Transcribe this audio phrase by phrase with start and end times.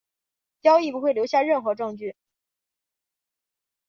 [0.63, 2.15] 交易不会留下任何证据。